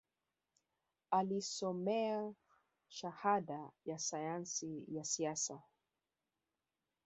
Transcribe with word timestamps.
Alisomea 1.11 2.33
Shahada 2.89 3.71
ya 3.85 3.99
Sayansi 3.99 4.83
ya 4.87 5.03
Siasa 5.03 5.61